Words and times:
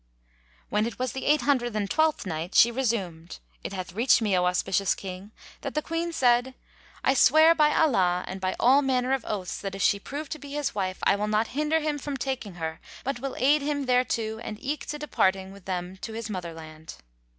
When 0.69 0.87
it 0.87 0.97
was 0.97 1.11
the 1.11 1.27
Eight 1.27 1.41
Hundred 1.41 1.75
and 1.75 1.87
Twelfth 1.87 2.25
Night, 2.25 2.55
She 2.55 2.71
resumed, 2.71 3.37
It 3.63 3.71
hath 3.71 3.93
reached 3.93 4.19
me, 4.19 4.35
O 4.35 4.45
auspicious 4.45 4.95
King, 4.95 5.31
that 5.61 5.75
the 5.75 5.83
Oueen 5.83 6.11
said, 6.11 6.55
"I 7.03 7.13
swear 7.13 7.53
by 7.53 7.71
Allah 7.75 8.23
and 8.27 8.41
by 8.41 8.55
all 8.59 8.81
manner 8.81 9.13
of 9.13 9.23
oaths 9.25 9.59
that 9.59 9.75
if 9.75 9.83
she 9.83 9.99
prove 9.99 10.27
to 10.29 10.39
be 10.39 10.53
his 10.53 10.73
wife, 10.73 10.97
I 11.03 11.15
will 11.15 11.27
not 11.27 11.49
hinder 11.49 11.81
him 11.81 11.99
from 11.99 12.17
taking 12.17 12.55
her 12.55 12.81
but 13.03 13.19
will 13.19 13.35
aid 13.37 13.61
him 13.61 13.85
thereto 13.85 14.39
and 14.39 14.57
eke 14.59 14.87
to 14.87 14.97
departing 14.97 15.51
with 15.51 15.65
them 15.65 15.97
to 15.97 16.13
his 16.13 16.31
mother 16.31 16.51
land." 16.55 16.95